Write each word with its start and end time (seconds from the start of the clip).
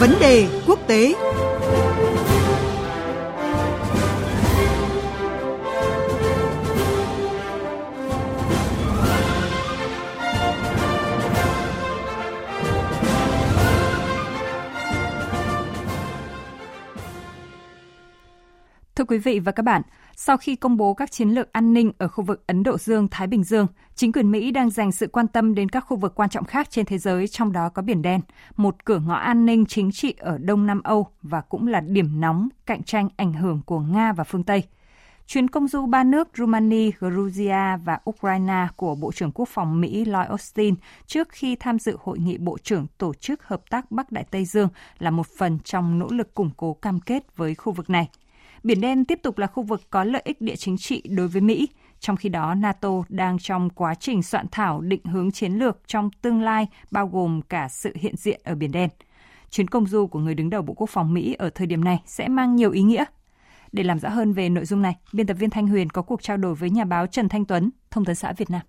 Vấn 0.00 0.14
đề 0.20 0.46
quốc 0.66 0.78
tế. 0.86 1.14
Quý 19.08 19.18
vị 19.18 19.38
và 19.38 19.52
các 19.52 19.62
bạn, 19.62 19.82
sau 20.16 20.36
khi 20.36 20.56
công 20.56 20.76
bố 20.76 20.94
các 20.94 21.10
chiến 21.10 21.28
lược 21.28 21.52
an 21.52 21.72
ninh 21.72 21.92
ở 21.98 22.08
khu 22.08 22.24
vực 22.24 22.46
Ấn 22.46 22.62
Độ 22.62 22.78
Dương-Thái 22.78 23.26
Bình 23.26 23.44
Dương, 23.44 23.66
chính 23.94 24.12
quyền 24.12 24.30
Mỹ 24.30 24.50
đang 24.50 24.70
dành 24.70 24.92
sự 24.92 25.06
quan 25.06 25.28
tâm 25.28 25.54
đến 25.54 25.68
các 25.68 25.80
khu 25.80 25.96
vực 25.96 26.14
quan 26.14 26.30
trọng 26.30 26.44
khác 26.44 26.70
trên 26.70 26.86
thế 26.86 26.98
giới, 26.98 27.28
trong 27.28 27.52
đó 27.52 27.68
có 27.68 27.82
Biển 27.82 28.02
Đen, 28.02 28.20
một 28.56 28.84
cửa 28.84 28.98
ngõ 28.98 29.14
an 29.14 29.46
ninh 29.46 29.66
chính 29.66 29.92
trị 29.92 30.14
ở 30.18 30.38
Đông 30.38 30.66
Nam 30.66 30.82
Âu 30.82 31.06
và 31.22 31.40
cũng 31.40 31.66
là 31.66 31.80
điểm 31.80 32.20
nóng 32.20 32.48
cạnh 32.66 32.82
tranh 32.82 33.08
ảnh 33.16 33.32
hưởng 33.32 33.60
của 33.66 33.80
Nga 33.80 34.12
và 34.12 34.24
phương 34.24 34.44
Tây. 34.44 34.62
Chuyến 35.26 35.48
công 35.48 35.68
du 35.68 35.86
ba 35.86 36.04
nước 36.04 36.28
Romania, 36.34 36.90
Georgia 37.00 37.76
và 37.76 37.98
Ukraine 38.10 38.66
của 38.76 38.94
Bộ 38.94 39.12
trưởng 39.12 39.32
Quốc 39.32 39.48
phòng 39.48 39.80
Mỹ 39.80 40.04
Lloyd 40.04 40.28
Austin 40.28 40.74
trước 41.06 41.28
khi 41.30 41.56
tham 41.56 41.78
dự 41.78 41.96
hội 42.02 42.18
nghị 42.18 42.38
Bộ 42.38 42.58
trưởng 42.62 42.86
Tổ 42.98 43.14
chức 43.14 43.44
Hợp 43.44 43.70
tác 43.70 43.90
Bắc 43.90 44.12
Đại 44.12 44.24
Tây 44.30 44.44
Dương 44.44 44.68
là 44.98 45.10
một 45.10 45.26
phần 45.38 45.58
trong 45.64 45.98
nỗ 45.98 46.06
lực 46.10 46.34
củng 46.34 46.50
cố 46.56 46.74
cam 46.74 47.00
kết 47.00 47.36
với 47.36 47.54
khu 47.54 47.72
vực 47.72 47.90
này. 47.90 48.08
Biển 48.62 48.80
Đen 48.80 49.04
tiếp 49.04 49.20
tục 49.22 49.38
là 49.38 49.46
khu 49.46 49.62
vực 49.62 49.82
có 49.90 50.04
lợi 50.04 50.22
ích 50.24 50.40
địa 50.40 50.56
chính 50.56 50.76
trị 50.78 51.02
đối 51.08 51.28
với 51.28 51.40
Mỹ, 51.40 51.68
trong 52.00 52.16
khi 52.16 52.28
đó 52.28 52.54
NATO 52.54 52.90
đang 53.08 53.38
trong 53.38 53.70
quá 53.70 53.94
trình 53.94 54.22
soạn 54.22 54.46
thảo 54.50 54.80
định 54.80 55.04
hướng 55.04 55.30
chiến 55.30 55.52
lược 55.52 55.78
trong 55.86 56.10
tương 56.22 56.42
lai 56.42 56.66
bao 56.90 57.08
gồm 57.08 57.42
cả 57.42 57.68
sự 57.68 57.92
hiện 57.96 58.16
diện 58.16 58.40
ở 58.44 58.54
Biển 58.54 58.72
Đen. 58.72 58.90
Chuyến 59.50 59.68
công 59.68 59.86
du 59.86 60.06
của 60.06 60.18
người 60.18 60.34
đứng 60.34 60.50
đầu 60.50 60.62
Bộ 60.62 60.74
Quốc 60.74 60.90
phòng 60.90 61.14
Mỹ 61.14 61.34
ở 61.38 61.50
thời 61.50 61.66
điểm 61.66 61.84
này 61.84 62.02
sẽ 62.06 62.28
mang 62.28 62.56
nhiều 62.56 62.70
ý 62.70 62.82
nghĩa. 62.82 63.04
Để 63.72 63.82
làm 63.82 63.98
rõ 63.98 64.08
hơn 64.08 64.32
về 64.32 64.48
nội 64.48 64.64
dung 64.64 64.82
này, 64.82 64.96
biên 65.12 65.26
tập 65.26 65.34
viên 65.34 65.50
Thanh 65.50 65.66
Huyền 65.66 65.90
có 65.90 66.02
cuộc 66.02 66.22
trao 66.22 66.36
đổi 66.36 66.54
với 66.54 66.70
nhà 66.70 66.84
báo 66.84 67.06
Trần 67.06 67.28
Thanh 67.28 67.44
Tuấn, 67.44 67.70
Thông 67.90 68.04
tấn 68.04 68.14
xã 68.14 68.32
Việt 68.32 68.50
Nam. 68.50 68.62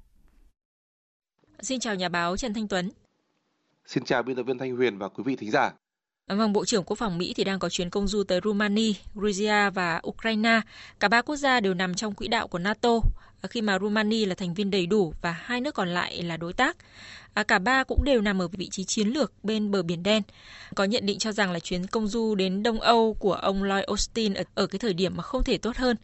Xin 1.62 1.80
chào 1.80 1.96
nhà 1.96 2.10
báo 2.10 2.38
Trần 2.38 2.54
Thanh 2.54 2.68
Tuấn. 2.68 2.92
Xin 3.86 4.04
chào 4.04 4.24
biên 4.24 4.36
tập 4.36 4.44
viên 4.44 4.58
Thanh 4.58 4.76
Huyền 4.76 4.98
và 4.98 5.10
quý 5.10 5.24
vị 5.24 5.36
thính 5.36 5.52
giả. 5.52 5.72
À, 6.30 6.36
vâng, 6.36 6.54
Bộ 6.54 6.66
trưởng 6.66 6.84
Quốc 6.84 6.96
phòng 6.96 7.18
Mỹ 7.18 7.34
thì 7.38 7.44
đang 7.44 7.60
có 7.60 7.70
chuyến 7.70 7.90
công 7.90 8.08
du 8.08 8.24
tới 8.24 8.40
Romania, 8.44 8.94
Georgia 9.16 9.70
và 9.70 10.02
Ukraine. 10.08 10.62
Cả 11.00 11.08
ba 11.08 11.22
quốc 11.22 11.36
gia 11.36 11.60
đều 11.60 11.74
nằm 11.74 11.96
trong 11.96 12.14
quỹ 12.14 12.28
đạo 12.28 12.48
của 12.48 12.60
NATO, 12.60 13.00
à, 13.42 13.48
khi 13.48 13.62
mà 13.62 13.80
Romania 13.80 14.26
là 14.26 14.36
thành 14.36 14.54
viên 14.54 14.72
đầy 14.72 14.86
đủ 14.86 15.14
và 15.22 15.32
hai 15.32 15.62
nước 15.62 15.76
còn 15.76 15.88
lại 15.88 16.24
là 16.24 16.38
đối 16.38 16.54
tác. 16.54 16.78
À, 17.34 17.44
cả 17.44 17.60
ba 17.60 17.84
cũng 17.84 18.04
đều 18.04 18.22
nằm 18.22 18.42
ở 18.42 18.48
vị 18.48 18.70
trí 18.72 18.84
chiến 18.84 19.08
lược 19.08 19.32
bên 19.44 19.72
bờ 19.72 19.84
Biển 19.84 20.04
Đen. 20.04 20.24
Có 20.76 20.84
nhận 20.84 21.06
định 21.06 21.20
cho 21.20 21.32
rằng 21.32 21.52
là 21.52 21.60
chuyến 21.60 21.88
công 21.88 22.08
du 22.08 22.36
đến 22.36 22.64
Đông 22.64 22.80
Âu 22.80 23.14
của 23.14 23.34
ông 23.34 23.64
Lloyd 23.64 23.86
Austin 23.86 24.34
ở, 24.34 24.44
ở 24.56 24.68
cái 24.68 24.80
thời 24.80 24.94
điểm 24.94 25.18
mà 25.18 25.24
không 25.24 25.44
thể 25.44 25.58
tốt 25.58 25.78
hơn. 25.78 25.98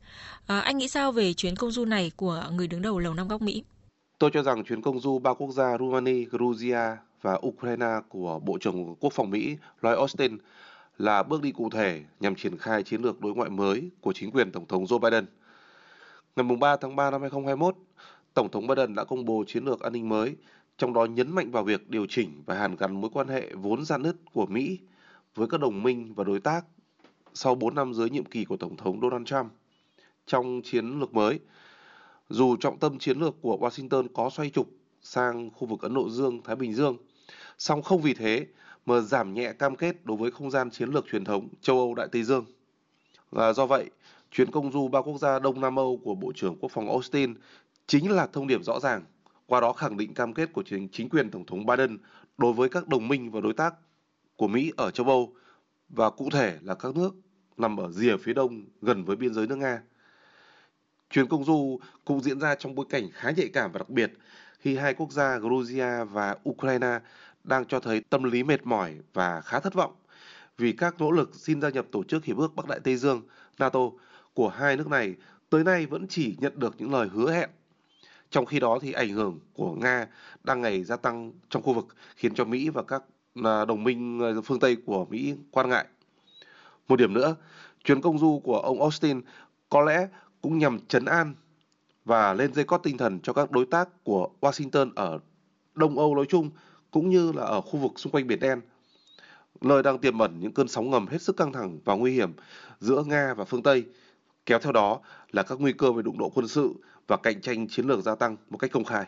À, 0.48 0.60
anh 0.60 0.78
nghĩ 0.78 0.88
sao 0.88 1.12
về 1.12 1.34
chuyến 1.34 1.56
công 1.56 1.72
du 1.72 1.86
này 1.86 2.12
của 2.16 2.44
người 2.52 2.68
đứng 2.68 2.82
đầu 2.82 3.00
Lầu 3.00 3.14
Năm 3.14 3.28
Góc 3.28 3.42
Mỹ? 3.42 3.64
Tôi 4.20 4.30
cho 4.34 4.44
rằng 4.44 4.64
chuyến 4.64 4.82
công 4.82 5.00
du 5.00 5.20
ba 5.20 5.34
quốc 5.34 5.52
gia 5.52 5.78
Romania, 5.78 6.26
Georgia 6.32 6.98
và 7.26 7.40
Ukraine 7.48 8.00
của 8.10 8.40
Bộ 8.40 8.58
trưởng 8.58 8.96
Quốc 9.00 9.14
phòng 9.14 9.30
Mỹ 9.30 9.58
Lloyd 9.82 9.98
Austin 9.98 10.38
là 10.98 11.24
bước 11.24 11.42
đi 11.42 11.52
cụ 11.52 11.70
thể 11.70 12.04
nhằm 12.20 12.36
triển 12.36 12.58
khai 12.58 12.84
chiến 12.84 13.02
lược 13.02 13.22
đối 13.22 13.34
ngoại 13.34 13.50
mới 13.50 13.90
của 14.02 14.14
chính 14.14 14.32
quyền 14.32 14.52
Tổng 14.52 14.66
thống 14.68 14.86
Joe 14.86 15.00
Biden. 15.00 15.26
Ngày 16.36 16.58
3 16.60 16.76
tháng 16.76 16.96
3 16.96 17.12
năm 17.12 17.22
2021, 17.22 17.76
Tổng 18.34 18.52
thống 18.52 18.68
Biden 18.68 18.96
đã 18.96 19.04
công 19.04 19.26
bố 19.26 19.44
chiến 19.48 19.66
lược 19.66 19.82
an 19.82 19.94
ninh 19.94 20.10
mới, 20.10 20.36
trong 20.78 20.94
đó 20.94 21.06
nhấn 21.06 21.32
mạnh 21.32 21.52
vào 21.52 21.64
việc 21.64 21.90
điều 21.90 22.06
chỉnh 22.10 22.44
và 22.46 22.56
hàn 22.56 22.76
gắn 22.76 23.02
mối 23.02 23.10
quan 23.14 23.28
hệ 23.28 23.54
vốn 23.54 23.86
dạn 23.86 24.02
nứt 24.02 24.16
của 24.34 24.46
Mỹ 24.46 24.80
với 25.36 25.48
các 25.48 25.60
đồng 25.60 25.84
minh 25.84 26.14
và 26.16 26.24
đối 26.24 26.40
tác 26.40 26.66
sau 27.34 27.56
4 27.56 27.76
năm 27.76 27.94
dưới 27.94 28.10
nhiệm 28.10 28.26
kỳ 28.26 28.46
của 28.46 28.58
Tổng 28.58 28.78
thống 28.78 29.02
Donald 29.02 29.28
Trump. 29.28 29.52
Trong 30.26 30.62
chiến 30.64 31.00
lược 31.00 31.14
mới, 31.14 31.40
dù 32.30 32.56
trọng 32.56 32.80
tâm 32.80 33.00
chiến 33.00 33.20
lược 33.20 33.42
của 33.42 33.58
Washington 33.62 34.08
có 34.14 34.30
xoay 34.30 34.50
trục 34.50 34.70
sang 35.02 35.50
khu 35.50 35.68
vực 35.68 35.82
Ấn 35.82 35.94
Độ 35.94 36.10
Dương, 36.10 36.42
Thái 36.44 36.56
Bình 36.56 36.74
Dương, 36.74 36.98
song 37.58 37.82
không 37.82 38.02
vì 38.02 38.14
thế 38.14 38.48
mà 38.86 39.00
giảm 39.00 39.34
nhẹ 39.34 39.54
cam 39.54 39.76
kết 39.76 40.06
đối 40.06 40.18
với 40.18 40.32
không 40.32 40.52
gian 40.52 40.70
chiến 40.70 40.90
lược 40.90 41.06
truyền 41.12 41.26
thống 41.26 41.48
châu 41.62 41.78
Âu 41.78 41.96
Đại 41.96 42.08
Tây 42.12 42.24
Dương. 42.24 42.46
Và 43.32 43.54
do 43.54 43.66
vậy, 43.66 43.90
chuyến 44.32 44.52
công 44.52 44.72
du 44.72 44.88
ba 44.88 45.02
quốc 45.02 45.18
gia 45.18 45.40
Đông 45.40 45.62
Nam 45.62 45.76
Âu 45.76 46.00
của 46.04 46.16
Bộ 46.16 46.32
trưởng 46.36 46.58
Quốc 46.60 46.72
phòng 46.72 46.90
Austin 46.90 47.34
chính 47.88 48.12
là 48.12 48.28
thông 48.28 48.48
điệp 48.48 48.64
rõ 48.64 48.80
ràng, 48.80 49.04
qua 49.46 49.62
đó 49.62 49.74
khẳng 49.74 49.98
định 49.98 50.14
cam 50.14 50.34
kết 50.34 50.54
của 50.54 50.64
chính, 50.64 50.90
chính 50.92 51.10
quyền 51.10 51.32
Tổng 51.32 51.46
thống 51.46 51.66
Biden 51.66 51.98
đối 52.38 52.54
với 52.54 52.70
các 52.70 52.88
đồng 52.88 53.08
minh 53.08 53.32
và 53.32 53.42
đối 53.42 53.54
tác 53.54 53.76
của 54.36 54.48
Mỹ 54.48 54.72
ở 54.78 54.92
châu 54.92 55.06
Âu 55.08 55.34
và 55.90 56.10
cụ 56.10 56.30
thể 56.32 56.58
là 56.62 56.76
các 56.76 56.96
nước 56.96 57.16
nằm 57.58 57.78
ở 57.78 57.92
rìa 57.92 58.18
phía 58.18 58.34
đông 58.34 58.66
gần 58.82 59.06
với 59.06 59.16
biên 59.16 59.34
giới 59.34 59.48
nước 59.48 59.56
Nga. 59.56 59.82
Chuyến 61.10 61.28
công 61.28 61.46
du 61.46 61.80
cũng 62.06 62.22
diễn 62.22 62.40
ra 62.40 62.56
trong 62.56 62.76
bối 62.76 62.86
cảnh 62.90 63.10
khá 63.14 63.32
nhạy 63.32 63.48
cảm 63.54 63.72
và 63.72 63.80
đặc 63.80 63.90
biệt 63.90 64.14
khi 64.60 64.76
hai 64.76 64.94
quốc 64.94 65.12
gia 65.12 65.40
Georgia 65.40 66.04
và 66.04 66.38
Ukraine 66.50 67.00
đang 67.48 67.66
cho 67.66 67.80
thấy 67.80 68.02
tâm 68.02 68.24
lý 68.24 68.44
mệt 68.44 68.66
mỏi 68.66 68.96
và 69.14 69.42
khá 69.42 69.60
thất 69.60 69.74
vọng 69.74 69.94
vì 70.58 70.72
các 70.72 70.96
nỗ 71.00 71.12
lực 71.12 71.36
xin 71.36 71.62
gia 71.62 71.70
nhập 71.70 71.86
Tổ 71.92 72.04
chức 72.04 72.26
Hiệp 72.26 72.38
ước 72.38 72.56
Bắc 72.56 72.68
Đại 72.68 72.80
Tây 72.80 72.96
Dương 72.96 73.22
NATO 73.60 73.80
của 74.34 74.50
hai 74.50 74.78
nước 74.78 74.88
này 74.88 75.16
tới 75.50 75.64
nay 75.64 75.86
vẫn 75.86 76.08
chỉ 76.08 76.36
nhận 76.40 76.60
được 76.60 76.76
những 76.78 76.94
lời 76.94 77.08
hứa 77.14 77.32
hẹn. 77.32 77.50
Trong 78.30 78.46
khi 78.46 78.60
đó 78.60 78.80
thì 78.82 78.92
ảnh 78.92 79.10
hưởng 79.10 79.40
của 79.54 79.74
Nga 79.74 80.08
đang 80.44 80.62
ngày 80.62 80.84
gia 80.84 80.96
tăng 80.96 81.34
trong 81.50 81.64
khu 81.64 81.74
vực 81.74 81.88
khiến 82.16 82.34
cho 82.34 82.46
Mỹ 82.46 82.70
và 82.70 82.84
các 82.84 83.04
à, 83.44 83.66
đồng 83.66 83.84
minh 83.84 84.20
à, 84.24 84.42
phương 84.46 84.60
Tây 84.60 84.78
của 84.86 85.06
Mỹ 85.06 85.36
quan 85.52 85.70
ngại. 85.70 85.86
Một 86.88 86.96
điểm 86.96 87.14
nữa, 87.14 87.36
chuyến 87.84 88.02
công 88.02 88.20
du 88.20 88.42
của 88.44 88.60
ông 88.60 88.82
Austin 88.82 89.22
có 89.70 89.82
lẽ 89.82 90.08
cũng 90.42 90.58
nhằm 90.58 90.80
chấn 90.88 91.06
an 91.06 91.36
và 92.06 92.34
lên 92.34 92.54
dây 92.54 92.66
cót 92.66 92.84
tinh 92.84 92.98
thần 92.98 93.20
cho 93.20 93.34
các 93.34 93.52
đối 93.52 93.66
tác 93.66 94.04
của 94.04 94.30
Washington 94.42 94.92
ở 94.96 95.20
Đông 95.74 95.98
Âu 95.98 96.16
nói 96.16 96.26
chung 96.30 96.50
cũng 96.96 97.10
như 97.10 97.32
là 97.32 97.44
ở 97.44 97.62
khu 97.62 97.80
vực 97.80 97.92
xung 98.00 98.12
quanh 98.12 98.28
Biển 98.28 98.40
Đen, 98.40 98.62
nơi 99.62 99.84
đang 99.84 99.98
tiềm 99.98 100.20
ẩn 100.20 100.40
những 100.40 100.52
cơn 100.52 100.68
sóng 100.68 100.92
ngầm 100.92 101.08
hết 101.08 101.22
sức 101.22 101.38
căng 101.38 101.54
thẳng 101.54 101.80
và 101.86 101.94
nguy 101.94 102.14
hiểm 102.14 102.34
giữa 102.80 103.04
Nga 103.04 103.34
và 103.34 103.46
phương 103.46 103.64
Tây, 103.64 103.84
kéo 104.46 104.60
theo 104.60 104.72
đó 104.72 105.00
là 105.32 105.44
các 105.44 105.60
nguy 105.60 105.74
cơ 105.74 105.92
về 105.92 106.04
đụng 106.04 106.18
độ 106.18 106.32
quân 106.36 106.48
sự 106.48 106.74
và 107.08 107.18
cạnh 107.18 107.42
tranh 107.42 107.68
chiến 107.68 107.88
lược 107.88 108.04
gia 108.04 108.16
tăng 108.16 108.38
một 108.50 108.58
cách 108.58 108.72
công 108.72 108.84
khai. 108.84 109.06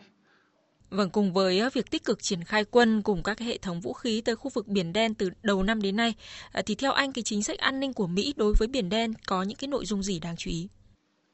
Vâng, 0.90 1.10
cùng 1.10 1.32
với 1.32 1.62
việc 1.72 1.90
tích 1.90 2.04
cực 2.04 2.22
triển 2.22 2.44
khai 2.44 2.64
quân 2.64 3.02
cùng 3.02 3.22
các 3.22 3.38
hệ 3.38 3.58
thống 3.58 3.80
vũ 3.80 3.92
khí 3.92 4.20
tới 4.20 4.36
khu 4.36 4.50
vực 4.54 4.68
Biển 4.68 4.92
Đen 4.92 5.14
từ 5.14 5.30
đầu 5.42 5.62
năm 5.62 5.82
đến 5.82 5.96
nay, 5.96 6.14
à, 6.52 6.62
thì 6.66 6.74
theo 6.74 6.92
anh 6.92 7.12
cái 7.12 7.22
chính 7.22 7.42
sách 7.42 7.58
an 7.58 7.80
ninh 7.80 7.92
của 7.92 8.06
Mỹ 8.06 8.34
đối 8.36 8.54
với 8.58 8.68
Biển 8.68 8.88
Đen 8.88 9.12
có 9.26 9.42
những 9.42 9.58
cái 9.58 9.68
nội 9.68 9.84
dung 9.86 10.02
gì 10.02 10.18
đáng 10.18 10.36
chú 10.36 10.50
ý? 10.50 10.68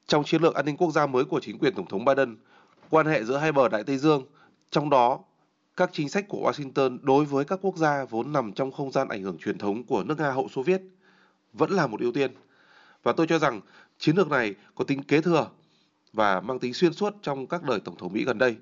Trong 0.07 0.25
chiến 0.25 0.43
lược 0.43 0.55
an 0.55 0.67
ninh 0.67 0.77
quốc 0.77 0.91
gia 0.91 1.07
mới 1.07 1.25
của 1.25 1.41
chính 1.41 1.59
quyền 1.59 1.75
Tổng 1.75 1.89
thống 1.89 2.05
Biden, 2.05 2.37
quan 2.91 3.07
hệ 3.07 3.25
giữa 3.25 3.37
hai 3.37 3.53
bờ 3.53 3.69
Đại 3.69 3.85
Tây 3.85 3.99
Dương, 3.99 4.27
trong 4.71 4.91
đó 4.91 5.21
các 5.77 5.91
chính 5.93 6.09
sách 6.09 6.29
của 6.29 6.51
Washington 6.51 6.99
đối 7.03 7.25
với 7.25 7.45
các 7.45 7.59
quốc 7.63 7.77
gia 7.77 8.05
vốn 8.05 8.33
nằm 8.33 8.53
trong 8.53 8.73
không 8.73 8.93
gian 8.93 9.09
ảnh 9.09 9.23
hưởng 9.23 9.39
truyền 9.39 9.59
thống 9.59 9.85
của 9.85 10.05
nước 10.05 10.19
Nga 10.19 10.31
hậu 10.31 10.49
Xô 10.49 10.63
Viết 10.63 10.83
vẫn 11.53 11.71
là 11.71 11.87
một 11.87 12.01
ưu 12.01 12.13
tiên. 12.13 12.31
Và 13.03 13.13
tôi 13.13 13.27
cho 13.27 13.39
rằng 13.39 13.61
chiến 13.99 14.17
lược 14.17 14.31
này 14.31 14.55
có 14.75 14.85
tính 14.85 15.03
kế 15.03 15.21
thừa 15.21 15.51
và 16.13 16.41
mang 16.41 16.59
tính 16.59 16.75
xuyên 16.75 16.93
suốt 16.93 17.15
trong 17.23 17.47
các 17.47 17.63
đời 17.63 17.81
Tổng 17.81 17.97
thống 17.97 18.13
Mỹ 18.13 18.25
gần 18.25 18.39
đây. 18.39 18.57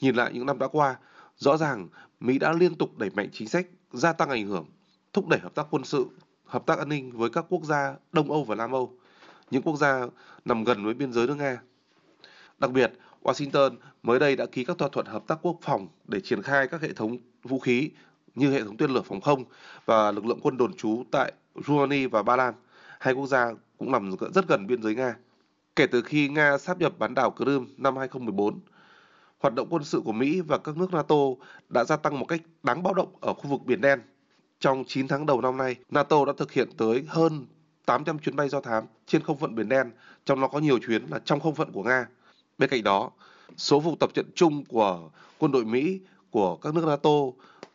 Nhìn 0.00 0.14
lại 0.14 0.30
những 0.34 0.46
năm 0.46 0.58
đã 0.58 0.68
qua, 0.68 0.96
rõ 1.36 1.56
ràng 1.56 1.88
Mỹ 2.20 2.38
đã 2.38 2.52
liên 2.52 2.74
tục 2.74 2.98
đẩy 2.98 3.10
mạnh 3.10 3.28
chính 3.32 3.48
sách 3.48 3.66
gia 3.92 4.12
tăng 4.12 4.30
ảnh 4.30 4.46
hưởng, 4.46 4.66
thúc 5.12 5.28
đẩy 5.28 5.40
hợp 5.40 5.54
tác 5.54 5.66
quân 5.70 5.84
sự, 5.84 6.06
hợp 6.44 6.66
tác 6.66 6.78
an 6.78 6.88
ninh 6.88 7.12
với 7.12 7.30
các 7.30 7.44
quốc 7.48 7.64
gia 7.64 7.94
Đông 8.12 8.30
Âu 8.30 8.44
và 8.44 8.54
Nam 8.54 8.72
Âu, 8.72 8.96
những 9.50 9.62
quốc 9.62 9.76
gia 9.76 10.06
nằm 10.44 10.64
gần 10.64 10.84
với 10.84 10.94
biên 10.94 11.12
giới 11.12 11.26
nước 11.26 11.36
Nga. 11.36 11.62
Đặc 12.62 12.70
biệt, 12.70 12.92
Washington 13.22 13.76
mới 14.02 14.18
đây 14.18 14.36
đã 14.36 14.46
ký 14.46 14.64
các 14.64 14.78
thỏa 14.78 14.88
thuận 14.88 15.06
hợp 15.06 15.26
tác 15.26 15.38
quốc 15.42 15.56
phòng 15.62 15.88
để 16.08 16.20
triển 16.20 16.42
khai 16.42 16.68
các 16.68 16.82
hệ 16.82 16.92
thống 16.92 17.16
vũ 17.42 17.58
khí 17.58 17.90
như 18.34 18.50
hệ 18.50 18.60
thống 18.62 18.76
tên 18.76 18.90
lửa 18.90 19.02
phòng 19.02 19.20
không 19.20 19.44
và 19.84 20.10
lực 20.10 20.26
lượng 20.26 20.38
quân 20.42 20.56
đồn 20.56 20.74
trú 20.74 21.04
tại 21.10 21.32
Rouhani 21.66 22.06
và 22.06 22.22
Ba 22.22 22.36
Lan. 22.36 22.54
Hai 23.00 23.14
quốc 23.14 23.26
gia 23.26 23.52
cũng 23.78 23.92
nằm 23.92 24.10
rất 24.34 24.48
gần 24.48 24.66
biên 24.66 24.82
giới 24.82 24.94
Nga. 24.94 25.16
Kể 25.76 25.86
từ 25.86 26.02
khi 26.02 26.28
Nga 26.28 26.58
sáp 26.58 26.78
nhập 26.78 26.92
bán 26.98 27.14
đảo 27.14 27.30
Crimea 27.30 27.66
năm 27.76 27.96
2014, 27.96 28.60
hoạt 29.38 29.54
động 29.54 29.66
quân 29.70 29.84
sự 29.84 30.00
của 30.04 30.12
Mỹ 30.12 30.40
và 30.40 30.58
các 30.58 30.76
nước 30.76 30.92
NATO 30.92 31.16
đã 31.68 31.84
gia 31.84 31.96
tăng 31.96 32.18
một 32.18 32.26
cách 32.28 32.40
đáng 32.62 32.82
báo 32.82 32.94
động 32.94 33.14
ở 33.20 33.34
khu 33.34 33.50
vực 33.50 33.60
Biển 33.64 33.80
Đen. 33.80 34.00
Trong 34.60 34.84
9 34.86 35.08
tháng 35.08 35.26
đầu 35.26 35.40
năm 35.40 35.56
nay, 35.56 35.76
NATO 35.90 36.24
đã 36.24 36.32
thực 36.38 36.52
hiện 36.52 36.68
tới 36.76 37.04
hơn 37.08 37.46
800 37.86 38.18
chuyến 38.18 38.36
bay 38.36 38.48
do 38.48 38.60
thám 38.60 38.84
trên 39.06 39.22
không 39.22 39.38
phận 39.38 39.54
Biển 39.54 39.68
Đen, 39.68 39.90
trong 40.24 40.40
đó 40.40 40.48
có 40.48 40.58
nhiều 40.58 40.78
chuyến 40.86 41.04
là 41.10 41.18
trong 41.24 41.40
không 41.40 41.54
phận 41.54 41.72
của 41.72 41.82
Nga. 41.82 42.06
Bên 42.62 42.70
cạnh 42.70 42.82
đó, 42.82 43.10
số 43.56 43.80
vụ 43.80 43.96
tập 44.00 44.10
trận 44.14 44.26
chung 44.34 44.64
của 44.64 45.10
quân 45.38 45.52
đội 45.52 45.64
Mỹ, 45.64 46.00
của 46.30 46.56
các 46.56 46.74
nước 46.74 46.84
NATO 46.86 47.10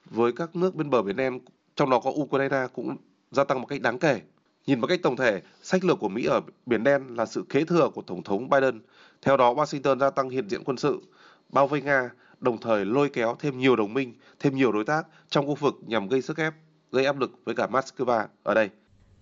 với 0.05 0.31
các 0.31 0.55
nước 0.55 0.75
bên 0.75 0.89
bờ 0.89 1.01
Biển 1.01 1.15
Đen, 1.15 1.39
trong 1.75 1.89
đó 1.89 1.99
có 1.99 2.09
Ukraine 2.09 2.67
cũng 2.73 2.95
gia 3.31 3.43
tăng 3.43 3.61
một 3.61 3.65
cách 3.65 3.81
đáng 3.81 3.99
kể. 3.99 4.21
Nhìn 4.67 4.81
một 4.81 4.87
cách 4.87 4.99
tổng 5.03 5.15
thể, 5.15 5.41
sách 5.61 5.85
lược 5.85 5.99
của 5.99 6.09
Mỹ 6.09 6.25
ở 6.25 6.41
Biển 6.65 6.83
Đen 6.83 7.15
là 7.15 7.25
sự 7.25 7.45
kế 7.49 7.65
thừa 7.65 7.89
của 7.89 8.01
Tổng 8.01 8.23
thống 8.23 8.49
Biden. 8.49 8.81
Theo 9.21 9.37
đó, 9.37 9.53
Washington 9.53 9.99
gia 9.99 10.09
tăng 10.09 10.29
hiện 10.29 10.49
diện 10.49 10.61
quân 10.65 10.77
sự, 10.77 11.01
bao 11.49 11.67
vây 11.67 11.81
Nga, 11.81 12.09
đồng 12.39 12.57
thời 12.57 12.85
lôi 12.85 13.09
kéo 13.09 13.35
thêm 13.39 13.59
nhiều 13.59 13.75
đồng 13.75 13.93
minh, 13.93 14.13
thêm 14.39 14.55
nhiều 14.55 14.71
đối 14.71 14.83
tác 14.83 15.07
trong 15.29 15.47
khu 15.47 15.55
vực 15.55 15.75
nhằm 15.87 16.07
gây 16.07 16.21
sức 16.21 16.37
ép 16.37 16.53
gây 16.91 17.05
áp 17.05 17.19
lực 17.19 17.31
với 17.45 17.55
cả 17.55 17.67
Moscow 17.67 18.25
ở 18.43 18.53
đây. 18.53 18.69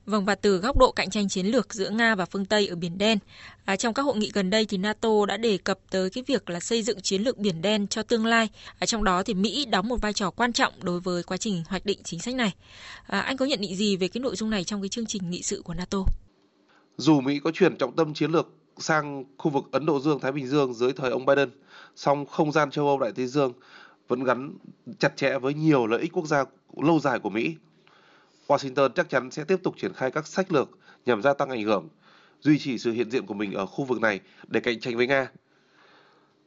Vâng 0.05 0.25
và 0.25 0.35
từ 0.35 0.57
góc 0.57 0.77
độ 0.77 0.91
cạnh 0.91 1.09
tranh 1.09 1.29
chiến 1.29 1.45
lược 1.45 1.73
giữa 1.73 1.89
Nga 1.89 2.15
và 2.15 2.25
phương 2.25 2.45
Tây 2.45 2.67
ở 2.67 2.75
Biển 2.75 2.97
Đen, 2.97 3.19
à, 3.65 3.75
trong 3.75 3.93
các 3.93 4.03
hội 4.03 4.17
nghị 4.17 4.31
gần 4.33 4.49
đây 4.49 4.65
thì 4.65 4.77
NATO 4.77 5.25
đã 5.27 5.37
đề 5.37 5.57
cập 5.57 5.79
tới 5.89 6.09
cái 6.09 6.23
việc 6.27 6.49
là 6.49 6.59
xây 6.59 6.83
dựng 6.83 7.01
chiến 7.01 7.21
lược 7.21 7.37
Biển 7.37 7.61
Đen 7.61 7.87
cho 7.87 8.03
tương 8.03 8.25
lai. 8.25 8.49
À, 8.79 8.85
trong 8.85 9.03
đó 9.03 9.23
thì 9.23 9.33
Mỹ 9.33 9.65
đóng 9.65 9.87
một 9.87 10.01
vai 10.01 10.13
trò 10.13 10.29
quan 10.29 10.53
trọng 10.53 10.73
đối 10.83 10.99
với 10.99 11.23
quá 11.23 11.37
trình 11.37 11.63
hoạch 11.67 11.85
định 11.85 11.99
chính 12.03 12.19
sách 12.19 12.35
này. 12.35 12.53
À, 13.07 13.19
anh 13.19 13.37
có 13.37 13.45
nhận 13.45 13.61
định 13.61 13.75
gì 13.75 13.97
về 13.97 14.07
cái 14.07 14.21
nội 14.21 14.35
dung 14.35 14.49
này 14.49 14.63
trong 14.63 14.81
cái 14.81 14.89
chương 14.89 15.05
trình 15.05 15.29
nghị 15.29 15.41
sự 15.43 15.61
của 15.65 15.73
NATO? 15.73 15.97
Dù 16.97 17.21
Mỹ 17.21 17.39
có 17.43 17.51
chuyển 17.51 17.77
trọng 17.77 17.95
tâm 17.95 18.13
chiến 18.13 18.31
lược 18.31 18.47
sang 18.77 19.23
khu 19.37 19.51
vực 19.51 19.63
Ấn 19.71 19.85
Độ 19.85 19.99
Dương 19.99 20.19
Thái 20.19 20.31
Bình 20.31 20.47
Dương 20.47 20.73
dưới 20.73 20.93
thời 20.93 21.11
ông 21.11 21.25
Biden, 21.25 21.49
song 21.95 22.25
không 22.25 22.51
gian 22.51 22.71
châu 22.71 22.87
Âu 22.87 22.99
Đại 22.99 23.11
Tây 23.15 23.27
Dương 23.27 23.53
vẫn 24.07 24.23
gắn 24.23 24.57
chặt 24.99 25.17
chẽ 25.17 25.37
với 25.39 25.53
nhiều 25.53 25.87
lợi 25.87 26.01
ích 26.01 26.11
quốc 26.13 26.25
gia 26.27 26.43
lâu 26.77 26.99
dài 26.99 27.19
của 27.19 27.29
Mỹ 27.29 27.55
Washington 28.47 28.89
chắc 28.89 29.09
chắn 29.09 29.31
sẽ 29.31 29.43
tiếp 29.43 29.59
tục 29.63 29.75
triển 29.77 29.93
khai 29.93 30.11
các 30.11 30.27
sách 30.27 30.51
lược 30.51 30.69
nhằm 31.05 31.21
gia 31.21 31.33
tăng 31.33 31.49
ảnh 31.49 31.63
hưởng, 31.63 31.89
duy 32.41 32.59
trì 32.59 32.77
sự 32.77 32.91
hiện 32.91 33.11
diện 33.11 33.25
của 33.25 33.33
mình 33.33 33.53
ở 33.53 33.65
khu 33.65 33.85
vực 33.85 34.01
này 34.01 34.19
để 34.47 34.59
cạnh 34.59 34.79
tranh 34.79 34.97
với 34.97 35.07
Nga. 35.07 35.31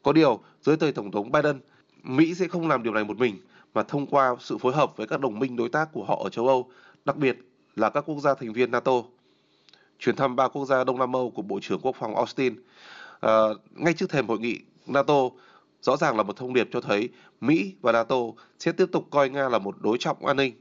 Có 0.02 0.12
điều, 0.12 0.40
dưới 0.62 0.76
thời 0.76 0.92
Tổng 0.92 1.10
thống 1.10 1.32
Biden, 1.32 1.60
Mỹ 2.02 2.34
sẽ 2.34 2.48
không 2.48 2.68
làm 2.68 2.82
điều 2.82 2.92
này 2.92 3.04
một 3.04 3.18
mình 3.18 3.36
mà 3.74 3.82
thông 3.82 4.06
qua 4.06 4.36
sự 4.40 4.58
phối 4.58 4.72
hợp 4.72 4.96
với 4.96 5.06
các 5.06 5.20
đồng 5.20 5.38
minh 5.38 5.56
đối 5.56 5.68
tác 5.68 5.92
của 5.92 6.04
họ 6.04 6.20
ở 6.24 6.30
châu 6.30 6.48
Âu, 6.48 6.70
đặc 7.04 7.16
biệt 7.16 7.38
là 7.76 7.90
các 7.90 8.00
quốc 8.06 8.20
gia 8.20 8.34
thành 8.34 8.52
viên 8.52 8.70
NATO. 8.70 8.92
Chuyến 9.98 10.16
thăm 10.16 10.36
ba 10.36 10.48
quốc 10.48 10.66
gia 10.66 10.84
Đông 10.84 10.98
Nam 10.98 11.16
Âu 11.16 11.30
của 11.30 11.42
Bộ 11.42 11.60
trưởng 11.62 11.80
Quốc 11.80 11.96
phòng 11.98 12.16
Austin 12.16 12.54
uh, 13.26 13.30
ngay 13.74 13.94
trước 13.94 14.10
thềm 14.10 14.26
hội 14.26 14.38
nghị 14.38 14.60
NATO 14.86 15.14
rõ 15.80 15.96
ràng 15.96 16.16
là 16.16 16.22
một 16.22 16.36
thông 16.36 16.54
điệp 16.54 16.68
cho 16.72 16.80
thấy 16.80 17.08
Mỹ 17.40 17.74
và 17.80 17.92
NATO 17.92 18.16
sẽ 18.58 18.72
tiếp 18.72 18.86
tục 18.92 19.06
coi 19.10 19.30
Nga 19.30 19.48
là 19.48 19.58
một 19.58 19.74
đối 19.80 19.98
trọng 19.98 20.26
an 20.26 20.36
ninh 20.36 20.52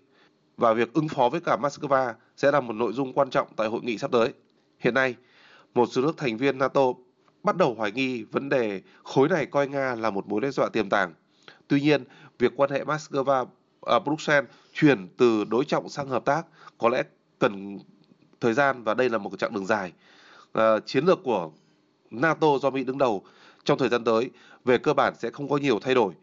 và 0.58 0.74
việc 0.74 0.94
ứng 0.94 1.08
phó 1.08 1.30
với 1.30 1.42
cả 1.42 1.58
Moscow 1.58 2.14
sẽ 2.38 2.52
là 2.52 2.62
một 2.62 2.74
nội 2.74 2.94
dung 2.94 3.14
quan 3.14 3.30
trọng 3.30 3.48
tại 3.56 3.68
hội 3.68 3.82
nghị 3.84 3.98
sắp 3.98 4.12
tới. 4.12 4.34
Hiện 4.80 4.94
nay, 4.94 5.16
một 5.74 5.86
số 5.92 6.02
nước 6.02 6.18
thành 6.18 6.38
viên 6.38 6.58
NATO 6.58 6.82
bắt 7.44 7.58
đầu 7.58 7.74
hoài 7.74 7.92
nghi 7.92 8.24
vấn 8.24 8.50
đề 8.50 8.82
khối 9.04 9.30
này 9.30 9.46
coi 9.46 9.68
Nga 9.68 9.96
là 9.96 10.10
một 10.10 10.28
mối 10.28 10.42
đe 10.42 10.52
dọa 10.52 10.70
tiềm 10.70 10.90
tàng. 10.90 11.14
Tuy 11.68 11.82
nhiên, 11.82 12.04
việc 12.40 12.54
quan 12.56 12.70
hệ 12.70 12.84
Moscow 12.84 13.46
à, 13.82 14.00
Bruxelles 14.00 14.50
chuyển 14.74 15.08
từ 15.18 15.44
đối 15.44 15.66
trọng 15.66 15.90
sang 15.90 16.08
hợp 16.08 16.26
tác 16.26 16.46
có 16.78 16.90
lẽ 16.90 17.04
cần 17.40 17.80
thời 18.42 18.54
gian 18.54 18.84
và 18.84 18.94
đây 18.94 19.10
là 19.10 19.18
một 19.18 19.40
chặng 19.40 19.54
đường 19.54 19.66
dài. 19.66 19.92
À, 20.54 20.80
chiến 20.86 21.06
lược 21.06 21.20
của 21.24 21.52
NATO 22.12 22.48
do 22.62 22.70
Mỹ 22.70 22.84
đứng 22.84 22.98
đầu 22.98 23.24
trong 23.64 23.78
thời 23.78 23.90
gian 23.90 24.04
tới 24.04 24.30
về 24.66 24.78
cơ 24.78 24.94
bản 24.94 25.14
sẽ 25.20 25.30
không 25.30 25.50
có 25.50 25.58
nhiều 25.58 25.80
thay 25.80 25.96
đổi. 25.96 26.14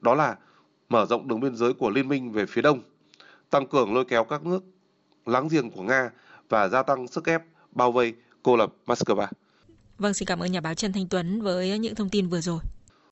Đó 0.00 0.14
là 0.14 0.36
mở 0.88 1.06
rộng 1.06 1.28
đường 1.28 1.40
biên 1.40 1.56
giới 1.56 1.72
của 1.72 1.90
liên 1.90 2.08
minh 2.08 2.32
về 2.32 2.46
phía 2.46 2.62
đông 2.62 2.82
tăng 3.50 3.66
cường 3.66 3.94
lôi 3.94 4.04
kéo 4.04 4.24
các 4.24 4.46
nước 4.46 4.64
láng 5.26 5.48
giềng 5.48 5.70
của 5.70 5.82
Nga 5.82 6.10
và 6.48 6.68
gia 6.68 6.82
tăng 6.82 7.08
sức 7.08 7.26
ép 7.26 7.42
bao 7.72 7.92
vây 7.92 8.14
cô 8.42 8.56
lập 8.56 8.72
Moscow. 8.86 9.26
Vâng, 9.98 10.14
xin 10.14 10.26
cảm 10.26 10.38
ơn 10.38 10.52
nhà 10.52 10.60
báo 10.60 10.74
Trần 10.74 10.92
Thanh 10.92 11.08
Tuấn 11.08 11.42
với 11.42 11.78
những 11.78 11.94
thông 11.94 12.08
tin 12.08 12.28
vừa 12.28 12.40
rồi. 12.40 12.60